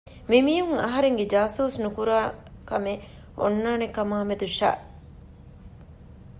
މި 0.29 0.37
މީހުން 0.45 0.79
އަހަރެންގެ 0.83 1.25
ޖާސޫސް 1.33 1.77
ނުކުރާ 1.83 2.19
ކަމެއް 2.69 3.03
އޮންނާނެ 3.39 3.87
ކަމާއި 3.95 4.25
މެދު 4.29 4.47
ޝައްއް 4.57 4.85